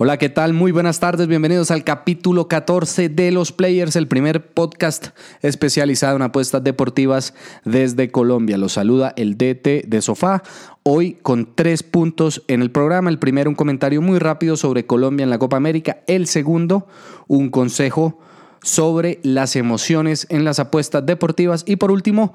Hola, 0.00 0.16
¿qué 0.16 0.28
tal? 0.28 0.52
Muy 0.52 0.70
buenas 0.70 1.00
tardes, 1.00 1.26
bienvenidos 1.26 1.72
al 1.72 1.82
capítulo 1.82 2.46
14 2.46 3.08
de 3.08 3.32
Los 3.32 3.50
Players, 3.50 3.96
el 3.96 4.06
primer 4.06 4.46
podcast 4.46 5.08
especializado 5.42 6.14
en 6.14 6.22
apuestas 6.22 6.62
deportivas 6.62 7.34
desde 7.64 8.12
Colombia. 8.12 8.58
Los 8.58 8.74
saluda 8.74 9.12
el 9.16 9.36
DT 9.36 9.88
de 9.88 10.00
Sofá, 10.00 10.44
hoy 10.84 11.14
con 11.20 11.52
tres 11.52 11.82
puntos 11.82 12.44
en 12.46 12.62
el 12.62 12.70
programa. 12.70 13.10
El 13.10 13.18
primero, 13.18 13.50
un 13.50 13.56
comentario 13.56 14.00
muy 14.00 14.20
rápido 14.20 14.56
sobre 14.56 14.86
Colombia 14.86 15.24
en 15.24 15.30
la 15.30 15.40
Copa 15.40 15.56
América. 15.56 15.98
El 16.06 16.28
segundo, 16.28 16.86
un 17.26 17.50
consejo 17.50 18.20
sobre 18.62 19.18
las 19.24 19.56
emociones 19.56 20.28
en 20.30 20.44
las 20.44 20.60
apuestas 20.60 21.04
deportivas. 21.06 21.64
Y 21.66 21.74
por 21.74 21.90
último, 21.90 22.34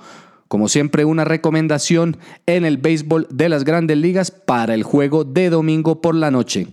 como 0.50 0.68
siempre, 0.68 1.06
una 1.06 1.24
recomendación 1.24 2.18
en 2.46 2.66
el 2.66 2.76
béisbol 2.76 3.26
de 3.30 3.48
las 3.48 3.64
grandes 3.64 3.98
ligas 3.98 4.32
para 4.32 4.74
el 4.74 4.84
juego 4.84 5.24
de 5.24 5.50
domingo 5.50 6.02
por 6.02 6.14
la 6.14 6.30
noche. 6.30 6.68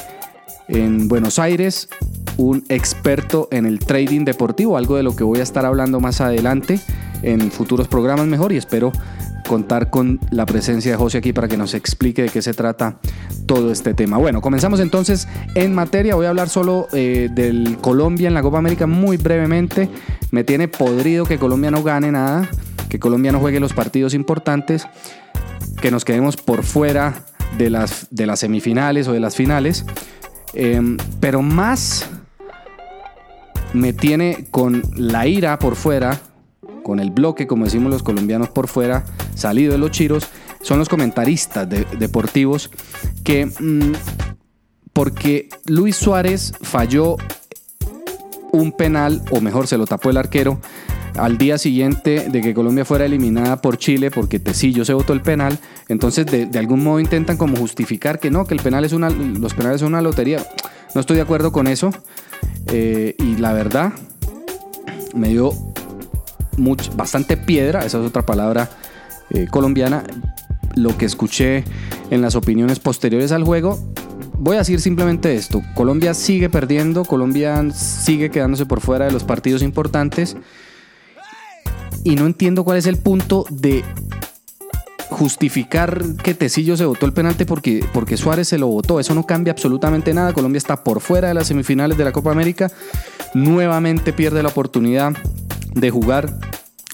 en 0.69 1.09
Buenos 1.09 1.41
Aires, 1.41 1.89
un 2.37 2.65
experto 2.69 3.49
en 3.51 3.67
el 3.67 3.81
trading 3.81 4.25
deportivo, 4.25 4.77
algo 4.77 4.97
de 4.97 5.03
lo 5.03 5.17
que 5.17 5.25
voy 5.25 5.41
a 5.41 5.43
estar 5.43 5.67
hablando 5.67 5.99
más 5.99 6.21
adelante 6.21 6.79
en 7.23 7.51
futuros 7.51 7.89
programas 7.89 8.27
mejor 8.27 8.53
y 8.53 8.57
espero 8.57 8.93
contar 9.51 9.91
con 9.91 10.21
la 10.31 10.47
presencia 10.47 10.93
de 10.93 10.97
José 10.97 11.19
aquí 11.19 11.33
para 11.33 11.49
que 11.49 11.57
nos 11.57 11.75
explique 11.75 12.23
de 12.23 12.29
qué 12.29 12.41
se 12.41 12.55
trata 12.55 12.99
todo 13.47 13.73
este 13.73 13.95
tema. 13.95 14.17
Bueno, 14.17 14.41
comenzamos 14.41 14.79
entonces 14.79 15.27
en 15.57 15.75
materia. 15.75 16.15
Voy 16.15 16.27
a 16.27 16.29
hablar 16.29 16.49
solo 16.49 16.87
eh, 16.93 17.29
del 17.33 17.79
Colombia 17.81 18.29
en 18.29 18.35
la 18.35 18.43
Copa 18.43 18.59
América 18.59 18.87
muy 18.87 19.17
brevemente. 19.17 19.89
Me 20.31 20.45
tiene 20.45 20.69
podrido 20.69 21.25
que 21.25 21.37
Colombia 21.39 21.73
no 21.73 21.83
gane 21.83 22.13
nada, 22.13 22.49
que 22.89 23.01
Colombia 23.01 23.33
no 23.33 23.41
juegue 23.41 23.59
los 23.59 23.73
partidos 23.73 24.15
importantes, 24.15 24.87
que 25.83 25.91
nos 25.91 26.05
quedemos 26.05 26.37
por 26.37 26.63
fuera 26.63 27.25
de 27.59 27.71
las, 27.71 28.07
de 28.13 28.27
las 28.27 28.39
semifinales 28.39 29.09
o 29.09 29.13
de 29.13 29.21
las 29.21 29.35
finales. 29.35 29.85
Em, 30.55 30.97
pero 31.19 31.43
más 31.43 32.09
me 33.73 33.93
tiene 33.93 34.47
con 34.53 34.83
la 34.97 35.27
ira 35.27 35.59
por 35.59 35.75
fuera 35.75 36.21
con 36.83 37.01
el 37.01 37.11
bloque, 37.11 37.47
como 37.47 37.65
decimos 37.65 37.91
los 37.91 38.03
colombianos 38.03 38.49
por 38.49 38.69
fuera, 38.69 39.05
salido 39.35 39.73
de 39.73 39.79
los 39.79 39.91
chiros, 39.91 40.29
son 40.63 40.79
los 40.79 40.89
comentaristas 40.89 41.69
deportivos 41.69 42.71
que, 43.25 43.47
mm, 43.47 43.93
porque 44.93 45.49
Luis 45.67 45.97
Suárez 45.97 46.53
falló 46.61 47.17
un 48.53 48.73
penal, 48.73 49.23
o 49.31 49.41
mejor, 49.41 49.67
se 49.67 49.79
lo 49.79 49.87
tapó 49.87 50.11
el 50.11 50.17
arquero, 50.17 50.61
al 51.17 51.39
día 51.39 51.59
siguiente 51.59 52.29
de 52.31 52.41
que 52.41 52.55
Colombia 52.55 52.85
fuera 52.85 53.05
eliminada 53.05 53.61
por 53.61 53.79
Chile 53.79 54.11
porque 54.11 54.39
Tecillo 54.39 54.85
se 54.85 54.95
votó 54.95 55.13
el 55.13 55.23
penal, 55.23 55.59
entonces 55.89 56.27
de, 56.27 56.59
algún 56.59 56.83
modo 56.83 57.01
intentan 57.01 57.37
como 57.37 57.57
justificar 57.57 58.19
que 58.19 58.31
no, 58.31 58.47
que 58.47 58.55
el 58.55 58.61
penal 58.61 58.85
es 58.85 58.93
una, 58.93 59.11
los 59.11 59.55
penales 59.55 59.81
son 59.81 59.89
una 59.89 60.03
lotería. 60.03 60.45
No 60.95 61.01
estoy 61.01 61.17
de 61.17 61.23
acuerdo 61.23 61.53
con 61.53 61.67
eso 61.67 61.91
eh, 62.67 63.15
y 63.19 63.37
la 63.37 63.53
verdad 63.53 63.93
me 65.15 65.29
dio 65.29 65.53
bastante 66.95 67.37
piedra, 67.37 67.85
esa 67.85 68.01
es 68.01 68.07
otra 68.07 68.23
palabra 68.23 68.71
eh, 69.31 69.47
colombiana, 69.51 70.05
lo 70.75 70.97
que 70.97 71.07
escuché 71.07 71.65
en 72.11 72.23
las 72.23 72.35
opiniones 72.35 72.79
posteriores 72.79 73.33
al 73.33 73.45
juego. 73.45 73.79
Voy 74.39 74.57
a 74.57 74.61
decir 74.61 74.81
simplemente 74.81 75.35
esto, 75.35 75.63
Colombia 75.75 76.15
sigue 76.15 76.49
perdiendo, 76.49 77.05
Colombia 77.05 77.71
sigue 77.73 78.31
quedándose 78.31 78.67
por 78.67 78.81
fuera 78.81 79.05
de 79.05 79.13
los 79.13 79.25
partidos 79.25 79.63
importantes 79.63 80.37
y 82.05 82.15
no 82.17 82.27
entiendo 82.27 82.65
cuál 82.65 82.79
es 82.79 82.87
el 82.87 82.97
punto 82.97 83.45
de 83.51 83.85
justificar 85.11 86.03
que 86.23 86.33
Tecillo 86.33 86.77
se 86.77 86.87
votó 86.87 87.05
el 87.05 87.13
penalti 87.13 87.45
porque, 87.45 87.85
porque 87.93 88.17
Suárez 88.17 88.49
se 88.49 88.59
lo 88.59 88.69
votó. 88.69 89.01
Eso 89.01 89.15
no 89.15 89.27
cambia 89.27 89.53
absolutamente 89.53 90.15
nada. 90.15 90.33
Colombia 90.33 90.57
está 90.57 90.83
por 90.83 91.01
fuera 91.01 91.29
de 91.29 91.35
las 91.35 91.49
semifinales 91.49 91.99
de 91.99 92.05
la 92.05 92.13
Copa 92.13 92.31
América. 92.31 92.71
Nuevamente 93.35 94.15
pierde 94.15 94.43
la 94.43 94.49
oportunidad 94.49 95.13
de 95.75 95.91
jugar 95.91 96.39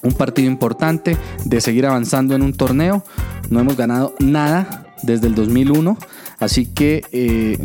un 0.03 0.13
partido 0.13 0.49
importante, 0.49 1.17
de 1.45 1.61
seguir 1.61 1.87
avanzando 1.87 2.35
en 2.35 2.43
un 2.43 2.53
torneo. 2.53 3.05
No 3.51 3.61
hemos 3.61 3.77
ganado 3.77 4.15
nada 4.19 4.87
desde 5.03 5.27
el 5.27 5.35
2001. 5.35 5.97
Así 6.39 6.67
que 6.67 7.03
eh, 7.13 7.59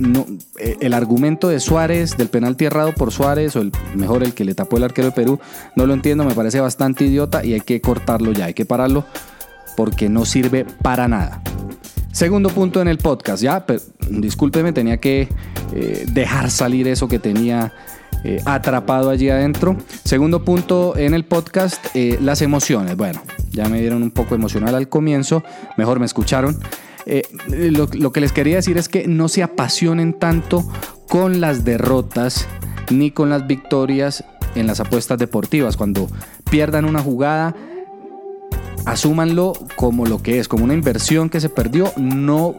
eh, 0.60 0.78
el 0.80 0.94
argumento 0.94 1.50
de 1.50 1.60
Suárez, 1.60 2.16
del 2.18 2.30
penalti 2.30 2.66
errado 2.66 2.94
por 2.94 3.12
Suárez, 3.12 3.56
o 3.56 3.62
el 3.62 3.72
mejor 3.96 4.24
el 4.24 4.34
que 4.34 4.46
le 4.46 4.56
tapó 4.56 4.78
el 4.78 4.84
arquero 4.84 5.10
de 5.10 5.14
Perú, 5.14 5.40
no 5.76 5.86
lo 5.86 5.94
entiendo, 5.94 6.24
me 6.24 6.34
parece 6.34 6.62
bastante 6.62 7.06
idiota 7.06 7.44
y 7.44 7.54
hay 7.54 7.62
que 7.62 7.82
cortarlo 7.82 8.32
ya, 8.32 8.46
hay 8.46 8.54
que 8.54 8.66
pararlo 8.66 9.06
porque 9.76 10.08
no 10.08 10.26
sirve 10.26 10.66
para 10.82 11.10
nada. 11.10 11.42
Segundo 12.14 12.50
punto 12.50 12.82
en 12.82 12.88
el 12.88 12.98
podcast, 12.98 13.44
ya, 13.44 13.66
discúlpeme, 14.10 14.74
tenía 14.74 14.98
que 14.98 15.28
eh, 15.74 16.06
dejar 16.12 16.50
salir 16.50 16.88
eso 16.88 17.08
que 17.08 17.20
tenía 17.20 17.74
eh, 18.23 18.41
atrapado 18.45 19.09
allí 19.09 19.29
adentro. 19.29 19.77
Segundo 20.03 20.45
punto 20.45 20.95
en 20.97 21.13
el 21.13 21.25
podcast, 21.25 21.83
eh, 21.95 22.18
las 22.21 22.41
emociones. 22.41 22.95
Bueno, 22.95 23.21
ya 23.51 23.68
me 23.68 23.81
dieron 23.81 24.03
un 24.03 24.12
poco 24.12 24.35
emocional 24.35 24.75
al 24.75 24.89
comienzo, 24.89 25.44
mejor 25.77 26.00
me 26.00 26.06
escucharon. 26.06 26.59
Eh, 27.06 27.23
lo, 27.47 27.88
lo, 27.94 28.12
que 28.12 28.21
les 28.21 28.31
quería 28.31 28.57
decir 28.57 28.77
es 28.77 28.88
que 28.88 29.07
no 29.07 29.27
se 29.27 29.41
apasionen 29.41 30.13
tanto 30.13 30.63
con 31.09 31.41
las 31.41 31.65
derrotas 31.65 32.47
ni 32.91 33.09
con 33.09 33.29
las 33.29 33.47
victorias 33.47 34.23
en 34.56 34.68
las 34.68 34.79
apuestas 34.79 35.18
deportivas. 35.18 35.77
Cuando 35.77 36.07
pierdan 36.50 36.85
una 36.85 37.01
jugada, 37.01 37.56
asúmanlo 38.85 39.53
como 39.75 40.06
lo 40.06 40.21
que 40.21 40.39
es, 40.39 40.47
como 40.47 40.63
una 40.63 40.73
inversión 40.73 41.29
que 41.29 41.39
se 41.39 41.50
perdió, 41.50 41.91
no 41.97 42.56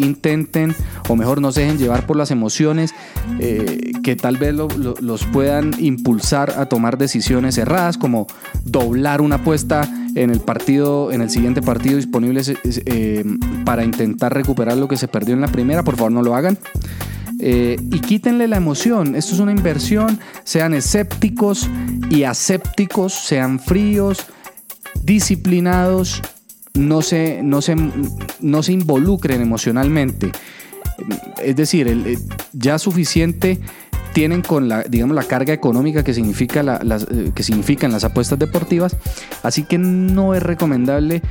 intenten 0.00 0.74
o 1.08 1.16
mejor 1.16 1.40
no 1.40 1.52
se 1.52 1.62
dejen 1.62 1.78
llevar 1.78 2.06
por 2.06 2.16
las 2.16 2.30
emociones 2.30 2.94
eh, 3.38 3.92
que 4.02 4.16
tal 4.16 4.36
vez 4.36 4.54
los 4.54 5.24
puedan 5.26 5.72
impulsar 5.78 6.54
a 6.58 6.66
tomar 6.66 6.98
decisiones 6.98 7.58
erradas 7.58 7.98
como 7.98 8.26
doblar 8.64 9.20
una 9.20 9.36
apuesta 9.36 9.88
en 10.14 10.30
el 10.30 10.40
partido 10.40 11.12
en 11.12 11.22
el 11.22 11.30
siguiente 11.30 11.62
partido 11.62 11.96
disponible 11.96 12.42
eh, 12.64 13.24
para 13.64 13.84
intentar 13.84 14.34
recuperar 14.34 14.76
lo 14.76 14.88
que 14.88 14.96
se 14.96 15.08
perdió 15.08 15.34
en 15.34 15.40
la 15.40 15.48
primera 15.48 15.82
por 15.82 15.96
favor 15.96 16.12
no 16.12 16.22
lo 16.22 16.34
hagan 16.34 16.58
eh, 17.42 17.76
y 17.90 18.00
quítenle 18.00 18.48
la 18.48 18.58
emoción. 18.58 19.16
Esto 19.16 19.34
es 19.34 19.40
una 19.40 19.52
inversión. 19.52 20.20
Sean 20.44 20.74
escépticos 20.74 21.68
y 22.10 22.24
asépticos, 22.24 23.14
sean 23.14 23.58
fríos, 23.58 24.26
disciplinados, 25.02 26.20
no 26.74 27.02
se, 27.02 27.42
no 27.42 27.62
se, 27.62 27.76
no 28.40 28.62
se 28.62 28.72
involucren 28.72 29.40
emocionalmente. 29.40 30.32
Es 31.42 31.56
decir, 31.56 32.18
ya 32.52 32.78
suficiente 32.78 33.60
tienen 34.12 34.42
con 34.42 34.68
la, 34.68 34.82
digamos, 34.82 35.14
la 35.14 35.24
carga 35.24 35.52
económica 35.52 36.02
que, 36.02 36.14
significa 36.14 36.62
las, 36.62 37.04
eh, 37.04 37.32
que 37.34 37.42
significan 37.42 37.92
las 37.92 38.04
apuestas 38.04 38.38
deportivas, 38.38 38.96
así 39.42 39.62
que 39.62 39.78
no 39.78 40.34
es 40.34 40.42
recomendable 40.42 41.22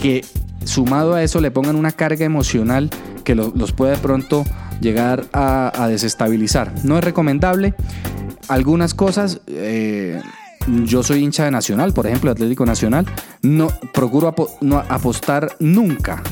que 0.00 0.24
sumado 0.64 1.14
a 1.14 1.22
eso 1.22 1.40
le 1.40 1.50
pongan 1.50 1.76
una 1.76 1.92
carga 1.92 2.24
emocional 2.24 2.90
que 3.24 3.34
los 3.34 3.72
puede 3.72 3.96
pronto 3.96 4.44
llegar 4.80 5.26
a, 5.32 5.86
desestabilizar. 5.88 6.72
No 6.84 6.98
es 6.98 7.04
recomendable. 7.04 7.74
Algunas 8.48 8.94
cosas, 8.94 9.40
eh, 9.46 10.20
yo 10.84 11.02
soy 11.02 11.22
hincha 11.22 11.44
de 11.44 11.50
Nacional, 11.50 11.92
por 11.92 12.06
ejemplo, 12.06 12.30
Atlético 12.30 12.64
Nacional, 12.66 13.06
no 13.42 13.68
procuro 13.92 14.34
no 14.60 14.78
apostar 14.78 15.56
nunca 15.58 16.22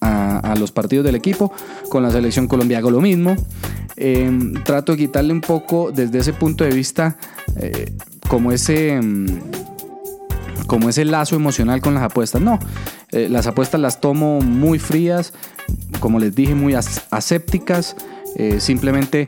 a, 0.00 0.54
los 0.58 0.72
partidos 0.72 1.04
del 1.04 1.14
equipo. 1.14 1.52
Con 1.88 2.02
la 2.02 2.10
selección 2.10 2.46
Colombia 2.46 2.78
hago 2.78 2.90
lo 2.90 3.00
mismo. 3.00 3.36
Em, 3.96 4.54
trato 4.64 4.92
de 4.92 4.98
quitarle 4.98 5.32
un 5.32 5.40
poco 5.40 5.92
desde 5.92 6.18
ese 6.18 6.32
punto 6.32 6.64
de 6.64 6.70
vista 6.70 7.16
eh, 7.56 7.92
como 8.28 8.50
ese 8.50 8.90
em, 8.94 9.26
como 10.66 10.88
ese 10.88 11.04
lazo 11.04 11.34
emocional 11.34 11.80
con 11.80 11.94
las 11.94 12.04
apuestas. 12.04 12.40
No, 12.40 12.58
eh, 13.10 13.28
las 13.28 13.48
apuestas 13.48 13.80
las 13.80 14.00
tomo 14.00 14.40
muy 14.40 14.78
frías, 14.78 15.32
como 15.98 16.20
les 16.20 16.32
dije, 16.34 16.54
muy 16.54 16.74
asépticas, 16.74 17.96
eh, 18.36 18.60
simplemente 18.60 19.26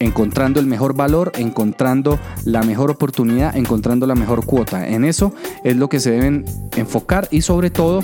encontrando 0.00 0.58
el 0.58 0.66
mejor 0.66 0.94
valor, 0.94 1.30
encontrando 1.36 2.18
la 2.44 2.62
mejor 2.62 2.90
oportunidad, 2.90 3.54
encontrando 3.54 4.06
la 4.06 4.14
mejor 4.14 4.44
cuota. 4.44 4.88
En 4.88 5.04
eso 5.04 5.32
es 5.62 5.76
lo 5.76 5.88
que 5.88 6.00
se 6.00 6.10
deben 6.10 6.46
enfocar 6.76 7.28
y 7.30 7.42
sobre 7.42 7.70
todo, 7.70 8.02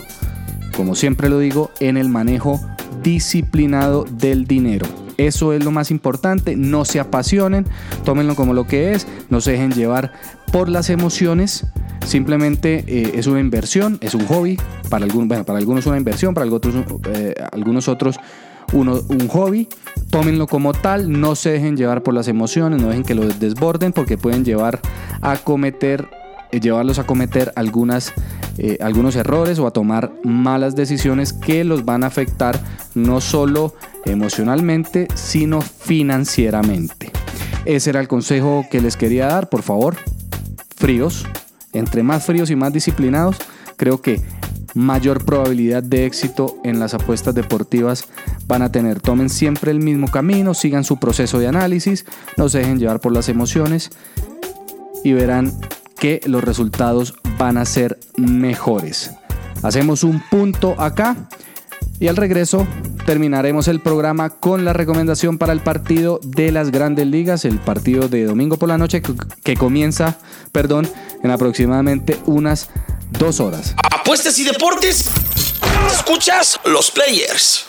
como 0.77 0.95
siempre 0.95 1.29
lo 1.29 1.39
digo, 1.39 1.71
en 1.81 1.97
el 1.97 2.09
manejo 2.11 2.61
disciplinado 3.03 4.05
del 4.05 4.47
dinero. 4.47 4.87
Eso 5.17 5.55
es 5.55 5.65
lo 5.65 5.71
más 5.71 5.91
importante, 5.91 6.55
no 6.57 6.85
se 6.85 7.01
apasionen, 7.01 7.67
tómenlo 8.05 8.37
como 8.37 8.53
lo 8.53 8.67
que 8.67 8.93
es, 8.93 9.07
no 9.31 9.41
se 9.41 9.53
dejen 9.53 9.73
llevar 9.73 10.13
por 10.53 10.69
las 10.69 10.91
emociones, 10.91 11.67
simplemente 12.07 12.85
eh, 12.87 13.13
es 13.15 13.27
una 13.27 13.41
inversión, 13.41 13.97
es 14.03 14.15
un 14.15 14.27
hobby, 14.27 14.59
para, 14.91 15.07
algún, 15.07 15.29
bueno, 15.29 15.45
para 15.45 15.59
algunos 15.59 15.87
una 15.87 15.97
inversión, 15.97 16.35
para 16.35 16.45
algunos, 16.45 16.85
eh, 17.15 17.35
algunos 17.51 17.89
otros 17.89 18.19
un 18.73 19.29
hobby, 19.29 19.69
tómenlo 20.17 20.47
como 20.47 20.73
tal, 20.73 21.13
no 21.13 21.35
se 21.35 21.51
dejen 21.51 21.77
llevar 21.77 22.03
por 22.03 22.15
las 22.15 22.27
emociones, 22.27 22.81
no 22.81 22.89
dejen 22.89 23.03
que 23.03 23.15
lo 23.15 23.27
desborden 23.27 23.93
porque 23.93 24.17
pueden 24.17 24.47
llevar 24.47 24.81
a 25.21 25.37
cometer, 25.37 26.09
eh, 26.53 26.59
llevarlos 26.59 26.99
a 26.99 27.05
cometer 27.05 27.53
algunas 27.55 28.15
eh, 28.57 28.79
algunos 28.81 29.15
errores 29.17 29.59
o 29.59 29.67
a 29.67 29.73
tomar 29.73 30.11
malas 30.25 30.75
decisiones 30.75 31.35
que 31.35 31.65
los 31.65 31.85
van 31.85 32.03
a 32.03 32.07
afectar 32.07 32.59
no 32.95 33.21
solo 33.21 33.75
emocionalmente, 34.07 35.07
sino 35.15 35.61
financieramente. 35.61 37.13
Ese 37.67 37.91
era 37.91 38.01
el 38.01 38.09
consejo 38.09 38.65
que 38.71 38.81
les 38.81 38.97
quería 38.97 39.27
dar, 39.27 39.51
por 39.51 39.61
favor, 39.61 39.97
fríos, 40.75 41.27
entre 41.75 42.03
más 42.03 42.25
fríos 42.25 42.51
y 42.51 42.57
más 42.57 42.73
disciplinados, 42.73 43.37
creo 43.77 44.01
que 44.01 44.23
mayor 44.77 45.25
probabilidad 45.25 45.83
de 45.83 46.05
éxito 46.05 46.59
en 46.63 46.79
las 46.79 46.93
apuestas 46.93 47.35
deportivas 47.35 48.09
van 48.47 48.61
a 48.61 48.71
tener. 48.71 49.01
Tomen 49.01 49.31
siempre 49.31 49.71
el 49.71 49.81
mismo 49.81 50.09
camino, 50.09 50.53
sigan 50.53 50.85
su 50.85 50.99
proceso 50.99 51.39
de 51.39 51.49
análisis, 51.49 52.05
no 52.37 52.51
se 52.51 52.59
dejen 52.59 52.79
llevar 52.79 53.01
por 53.01 53.13
las 53.13 53.31
emociones 53.31 53.91
y 55.03 55.15
verán 55.15 55.51
que 55.99 56.21
los 56.27 56.45
resultados 56.45 57.15
van 57.39 57.57
a 57.57 57.65
ser 57.65 57.99
mejores. 58.19 59.13
Hacemos 59.63 60.05
un 60.05 60.21
punto 60.31 60.79
acá 60.79 61.17
y 61.99 62.09
al 62.09 62.17
regreso 62.17 62.67
terminaremos 63.07 63.69
el 63.69 63.81
programa 63.81 64.29
con 64.29 64.67
la 64.67 64.75
recomendación 64.75 65.39
para 65.39 65.55
el 65.55 65.61
partido 65.61 66.21
de 66.23 66.53
las 66.53 66.71
grandes 66.71 67.07
ligas, 67.07 67.47
el 67.47 67.59
partido 67.59 68.09
de 68.09 68.25
domingo 68.25 68.59
por 68.59 68.69
la 68.69 68.77
noche 68.77 69.01
que 69.43 69.57
comienza, 69.57 70.19
perdón, 70.53 70.87
en 71.23 71.31
aproximadamente 71.31 72.19
unas 72.27 72.69
dos 73.11 73.41
horas. 73.41 73.75
Apuestas 73.93 74.39
y 74.39 74.45
deportes. 74.45 75.11
Escuchas 75.93 76.59
los 76.65 76.91
players. 76.91 77.65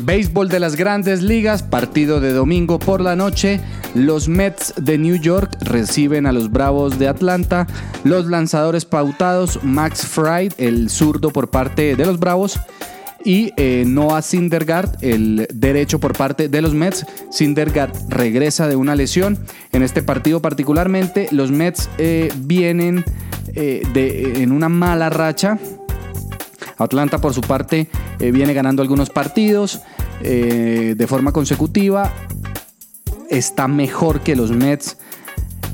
Béisbol 0.00 0.48
de 0.48 0.60
las 0.60 0.76
grandes 0.76 1.22
ligas, 1.22 1.62
partido 1.62 2.20
de 2.20 2.32
domingo 2.32 2.78
por 2.78 3.00
la 3.00 3.16
noche. 3.16 3.60
Los 3.94 4.28
Mets 4.28 4.74
de 4.76 4.98
New 4.98 5.16
York 5.16 5.56
reciben 5.60 6.26
a 6.26 6.32
los 6.32 6.50
Bravos 6.50 6.98
de 6.98 7.08
Atlanta. 7.08 7.66
Los 8.02 8.26
lanzadores 8.26 8.84
pautados, 8.84 9.60
Max 9.62 10.06
Fried, 10.06 10.52
el 10.58 10.90
zurdo 10.90 11.30
por 11.30 11.48
parte 11.48 11.96
de 11.96 12.04
los 12.04 12.18
Bravos. 12.18 12.60
Y 13.24 13.52
eh, 13.56 13.84
Noah 13.86 14.20
Syndergaard, 14.20 15.02
el 15.02 15.48
derecho 15.54 15.98
por 15.98 16.12
parte 16.12 16.50
de 16.50 16.60
los 16.60 16.74
Mets. 16.74 17.06
Syndergaard 17.30 17.92
regresa 18.08 18.68
de 18.68 18.76
una 18.76 18.94
lesión. 18.94 19.38
En 19.72 19.82
este 19.82 20.02
partido 20.02 20.42
particularmente, 20.42 21.28
los 21.30 21.50
Mets 21.50 21.88
eh, 21.96 22.30
vienen 22.36 23.04
eh, 23.54 23.82
de, 23.92 24.42
en 24.42 24.52
una 24.52 24.68
mala 24.68 25.10
racha. 25.10 25.58
Atlanta 26.76 27.18
por 27.18 27.32
su 27.32 27.40
parte 27.40 27.88
viene 28.18 28.52
ganando 28.52 28.82
algunos 28.82 29.10
partidos 29.10 29.80
de 30.20 31.06
forma 31.06 31.30
consecutiva 31.30 32.12
está 33.38 33.68
mejor 33.68 34.20
que 34.20 34.36
los 34.36 34.50
Mets. 34.50 34.96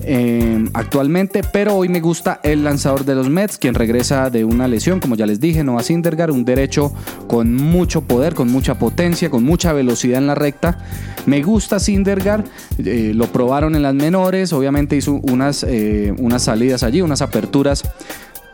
Eh, 0.02 0.68
actualmente, 0.72 1.42
pero 1.52 1.74
hoy 1.76 1.88
me 1.88 2.00
gusta 2.00 2.40
el 2.42 2.64
lanzador 2.64 3.04
de 3.04 3.14
los 3.14 3.28
Mets, 3.28 3.58
quien 3.58 3.74
regresa 3.74 4.30
de 4.30 4.44
una 4.44 4.66
lesión, 4.66 4.98
como 4.98 5.14
ya 5.14 5.26
les 5.26 5.40
dije, 5.40 5.62
Noah 5.62 5.82
Syndergaard, 5.82 6.30
un 6.30 6.44
derecho 6.44 6.92
con 7.26 7.54
mucho 7.54 8.02
poder, 8.02 8.34
con 8.34 8.50
mucha 8.50 8.78
potencia, 8.78 9.30
con 9.30 9.44
mucha 9.44 9.72
velocidad 9.72 10.18
en 10.18 10.26
la 10.26 10.34
recta. 10.34 10.78
Me 11.26 11.42
gusta 11.42 11.78
Syndergaard, 11.78 12.44
eh, 12.78 13.12
lo 13.14 13.26
probaron 13.26 13.74
en 13.76 13.82
las 13.82 13.94
menores, 13.94 14.52
obviamente 14.52 14.96
hizo 14.96 15.20
unas, 15.22 15.64
eh, 15.68 16.14
unas 16.18 16.44
salidas 16.44 16.82
allí, 16.82 17.02
unas 17.02 17.20
aperturas 17.20 17.82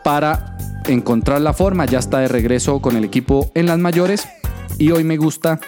para 0.03 0.57
encontrar 0.87 1.41
la 1.41 1.53
forma, 1.53 1.85
ya 1.85 1.99
está 1.99 2.19
de 2.19 2.27
regreso 2.27 2.81
con 2.81 2.97
el 2.97 3.03
equipo 3.03 3.51
en 3.55 3.67
las 3.67 3.79
mayores 3.79 4.27
y 4.77 4.91
hoy 4.91 5.03
me 5.03 5.17
gusta 5.17 5.59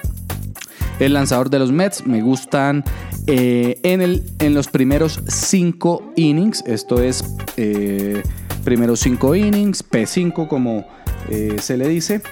el 0.99 1.13
lanzador 1.13 1.49
de 1.49 1.59
los 1.59 1.71
Mets, 1.71 2.05
me 2.05 2.21
gustan 2.21 2.83
eh, 3.31 3.79
en, 3.83 4.01
el, 4.01 4.23
en 4.39 4.55
los 4.55 4.69
primeros 4.69 5.21
cinco 5.27 6.11
innings, 6.15 6.63
esto 6.65 6.99
es 6.99 7.23
eh, 7.57 8.23
primeros 8.63 9.01
cinco 9.01 9.35
innings, 9.35 9.87
P5 9.87 10.47
como 10.47 10.87
eh, 11.29 11.57
se 11.61 11.77
le 11.77 11.87
dice. 11.87 12.23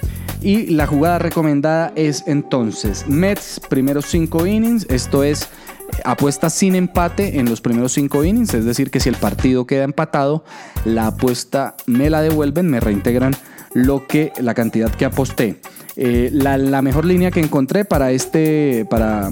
Y 0.41 0.71
la 0.71 0.87
jugada 0.87 1.19
recomendada 1.19 1.93
es 1.95 2.23
entonces 2.25 3.07
Mets 3.07 3.61
primeros 3.69 4.05
cinco 4.05 4.47
innings, 4.47 4.87
esto 4.89 5.23
es 5.23 5.49
apuesta 6.03 6.49
sin 6.49 6.73
empate 6.73 7.37
en 7.37 7.47
los 7.47 7.61
primeros 7.61 7.91
cinco 7.91 8.23
innings, 8.23 8.55
es 8.55 8.65
decir, 8.65 8.89
que 8.89 8.99
si 8.99 9.07
el 9.07 9.17
partido 9.17 9.67
queda 9.67 9.83
empatado, 9.83 10.43
la 10.83 11.05
apuesta 11.05 11.75
me 11.85 12.09
la 12.09 12.23
devuelven, 12.23 12.71
me 12.71 12.79
reintegran 12.79 13.35
lo 13.75 14.07
que 14.07 14.33
la 14.39 14.55
cantidad 14.55 14.89
que 14.89 15.05
aposté. 15.05 15.61
la, 15.95 16.57
la, 16.57 16.81
mejor 16.81 17.05
línea 17.05 17.29
que 17.29 17.39
encontré 17.39 17.85
para 17.85 18.09
este 18.11 18.87
para 18.89 19.29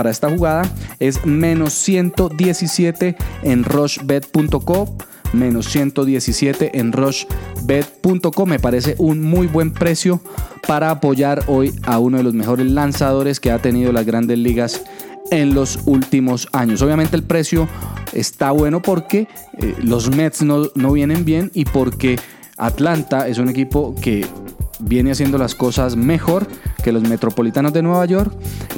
para 0.00 0.10
esta 0.10 0.30
jugada 0.30 0.62
es 0.98 1.26
menos 1.26 1.74
117 1.74 3.16
en 3.42 3.64
rushbet.com 3.64 4.88
menos 5.34 5.66
117 5.66 6.78
en 6.78 6.90
rushbet.com. 6.90 8.48
Me 8.48 8.58
parece 8.58 8.94
un 8.96 9.20
muy 9.20 9.46
buen 9.46 9.74
precio 9.74 10.22
para 10.66 10.90
apoyar 10.90 11.44
hoy 11.48 11.74
a 11.82 11.98
uno 11.98 12.16
de 12.16 12.22
los 12.22 12.32
mejores 12.32 12.64
lanzadores 12.64 13.40
que 13.40 13.50
ha 13.50 13.58
tenido 13.58 13.92
las 13.92 14.06
grandes 14.06 14.38
ligas 14.38 14.82
en 15.30 15.52
los 15.52 15.80
últimos 15.84 16.48
años. 16.52 16.80
Obviamente 16.80 17.14
el 17.14 17.22
precio 17.22 17.68
está 18.14 18.52
bueno 18.52 18.80
porque 18.80 19.28
eh, 19.58 19.74
los 19.82 20.08
Mets 20.16 20.40
no, 20.40 20.70
no 20.74 20.92
vienen 20.92 21.26
bien 21.26 21.50
y 21.52 21.66
porque 21.66 22.18
Atlanta 22.56 23.28
es 23.28 23.36
un 23.36 23.50
equipo 23.50 23.94
que 24.00 24.26
viene 24.78 25.10
haciendo 25.10 25.36
las 25.36 25.54
cosas 25.54 25.94
mejor 25.94 26.46
que 26.80 26.92
los 26.92 27.02
metropolitanos 27.02 27.72
de 27.72 27.82
Nueva 27.82 28.04
York. 28.06 28.32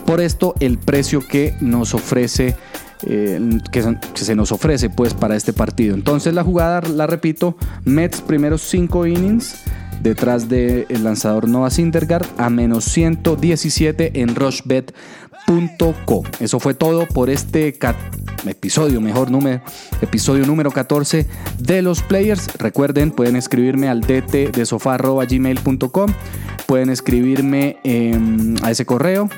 Por 0.07 0.21
esto 0.21 0.55
el 0.61 0.79
precio 0.79 1.27
que 1.27 1.55
nos 1.61 1.95
ofrece 1.95 2.57
eh, 3.05 3.41
que, 3.73 3.83
se 4.15 4.37
nos 4.37 4.53
ofrece 4.53 4.89
pues 4.91 5.15
para 5.15 5.37
este 5.37 5.53
partido. 5.53 5.95
Entonces 5.95 6.35
la 6.35 6.45
jugada, 6.45 6.81
la 6.83 7.07
repito, 7.07 7.57
Mets 7.85 8.21
primeros 8.21 8.63
5 8.63 9.07
innings 9.07 9.63
detrás 10.03 10.49
del 10.49 10.87
lanzador 11.03 11.49
Noah 11.49 11.71
Syndergaard 11.71 12.27
a 12.37 12.51
menos 12.51 12.85
117 12.85 14.21
en 14.21 14.35
Eso 16.41 16.59
fue 16.59 16.75
todo 16.75 17.07
por 17.07 17.31
este 17.31 17.79
episodio, 18.47 19.01
mejor 19.01 19.31
número, 19.31 19.61
episodio 20.01 20.47
número 20.47 20.71
14 20.71 21.27
de 21.59 21.83
los 21.83 22.03
players. 22.03 22.49
Recuerden, 22.59 23.11
pueden 23.11 23.37
escribirme 23.37 23.89
al 23.89 24.01
dt 24.01 24.51
de 24.53 24.67
sofá.gmail.com. 24.67 26.13
Pueden 26.67 26.91
escribirme 26.91 27.77
em, 27.85 28.57
a 28.63 28.71
ese 28.71 28.87
correo, 28.87 29.29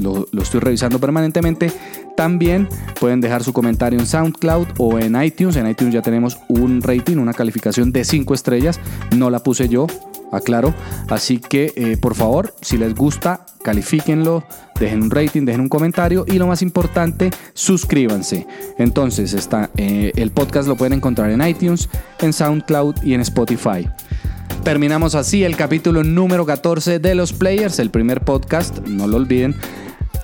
lo, 0.00 0.26
lo 0.30 0.42
estoy 0.42 0.60
revisando 0.60 0.98
permanentemente. 0.98 1.72
También 2.16 2.68
pueden 3.00 3.20
dejar 3.20 3.42
su 3.42 3.52
comentario 3.52 3.98
en 3.98 4.06
SoundCloud 4.06 4.68
o 4.78 4.98
en 4.98 5.20
iTunes. 5.20 5.56
En 5.56 5.68
iTunes 5.68 5.92
ya 5.92 6.02
tenemos 6.02 6.38
un 6.48 6.82
rating, 6.82 7.16
una 7.16 7.34
calificación 7.34 7.90
de 7.92 8.04
5 8.04 8.34
estrellas. 8.34 8.80
No 9.16 9.30
la 9.30 9.40
puse 9.40 9.68
yo, 9.68 9.86
aclaro. 10.36 10.74
Así 11.08 11.38
que 11.38 11.72
eh, 11.76 11.96
por 11.96 12.14
favor, 12.14 12.54
si 12.60 12.76
les 12.76 12.94
gusta, 12.94 13.46
califíquenlo, 13.62 14.44
dejen 14.78 15.02
un 15.02 15.10
rating, 15.10 15.44
dejen 15.44 15.62
un 15.62 15.68
comentario 15.68 16.24
y 16.26 16.38
lo 16.38 16.46
más 16.46 16.62
importante, 16.62 17.30
suscríbanse. 17.54 18.46
Entonces, 18.78 19.32
está, 19.32 19.70
eh, 19.76 20.12
el 20.16 20.30
podcast 20.30 20.68
lo 20.68 20.76
pueden 20.76 20.94
encontrar 20.94 21.30
en 21.30 21.46
iTunes, 21.46 21.88
en 22.20 22.32
SoundCloud 22.32 23.02
y 23.02 23.14
en 23.14 23.20
Spotify. 23.20 23.88
Terminamos 24.62 25.14
así 25.14 25.44
el 25.44 25.56
capítulo 25.56 26.04
número 26.04 26.46
14 26.46 26.98
de 26.98 27.14
Los 27.14 27.32
Players, 27.32 27.78
el 27.78 27.90
primer 27.90 28.22
podcast, 28.22 28.78
no 28.86 29.06
lo 29.06 29.18
olviden 29.18 29.54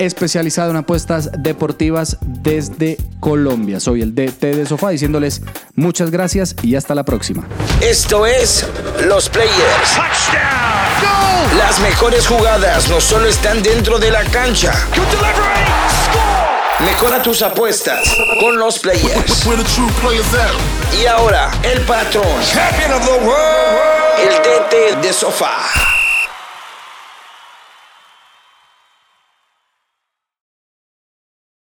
especializado 0.05 0.71
en 0.71 0.77
apuestas 0.77 1.29
deportivas 1.37 2.17
desde 2.21 2.97
Colombia. 3.19 3.79
Soy 3.79 4.01
el 4.01 4.15
DT 4.15 4.55
de 4.55 4.65
Sofá 4.65 4.89
diciéndoles 4.89 5.41
muchas 5.75 6.11
gracias 6.11 6.55
y 6.63 6.75
hasta 6.75 6.95
la 6.95 7.03
próxima. 7.03 7.47
Esto 7.81 8.25
es 8.25 8.65
Los 9.05 9.29
Players. 9.29 9.97
Las 11.57 11.79
mejores 11.79 12.27
jugadas 12.27 12.89
no 12.89 12.99
solo 12.99 13.27
están 13.27 13.61
dentro 13.61 13.99
de 13.99 14.11
la 14.11 14.23
cancha. 14.25 14.73
Mejora 16.85 17.21
tus 17.21 17.43
apuestas 17.43 18.17
con 18.39 18.57
los 18.57 18.79
players. 18.79 19.45
Y 20.99 21.05
ahora, 21.05 21.51
el 21.61 21.81
patrón. 21.81 22.25
El 24.17 24.29
DT 24.29 25.01
de 25.05 25.13
sofá. 25.13 25.90